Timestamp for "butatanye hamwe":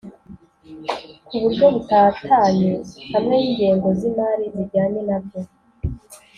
1.75-3.33